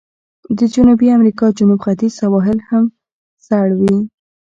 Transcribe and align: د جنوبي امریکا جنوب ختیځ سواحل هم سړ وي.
د 0.57 0.59
جنوبي 0.73 1.07
امریکا 1.17 1.45
جنوب 1.57 1.79
ختیځ 1.85 2.13
سواحل 2.21 2.59
هم 2.69 2.83
سړ 3.47 3.67
وي. 3.79 3.95